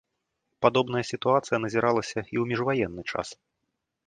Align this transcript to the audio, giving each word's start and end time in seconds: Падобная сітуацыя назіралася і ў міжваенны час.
Падобная 0.65 1.03
сітуацыя 1.11 1.57
назіралася 1.67 2.17
і 2.17 2.23
ў 2.23 2.43
міжваенны 2.53 3.01
час. 3.15 3.27